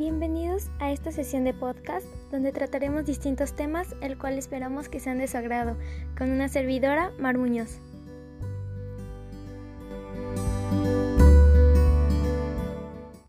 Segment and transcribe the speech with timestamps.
[0.00, 5.18] Bienvenidos a esta sesión de podcast donde trataremos distintos temas, el cual esperamos que sean
[5.18, 5.76] de su agrado,
[6.16, 7.78] con una servidora, Mar Muñoz.